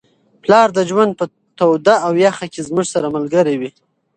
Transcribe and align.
پلار 0.43 0.67
د 0.77 0.79
ژوند 0.89 1.11
په 1.19 1.25
توده 1.57 1.95
او 2.05 2.11
یخه 2.25 2.45
کي 2.53 2.61
زموږ 2.67 2.87
سره 2.93 3.07
ملګری 3.15 3.55
وي. 3.57 3.71